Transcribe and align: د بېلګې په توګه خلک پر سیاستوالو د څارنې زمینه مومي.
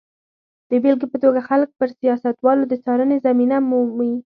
د 0.69 0.71
بېلګې 0.83 1.07
په 1.11 1.17
توګه 1.23 1.39
خلک 1.49 1.69
پر 1.79 1.89
سیاستوالو 1.99 2.63
د 2.67 2.73
څارنې 2.83 3.17
زمینه 3.25 3.57
مومي. 3.69 4.13